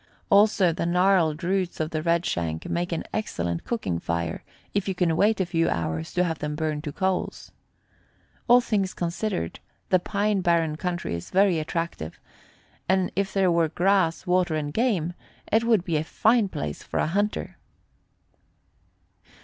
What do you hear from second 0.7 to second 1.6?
the gnarled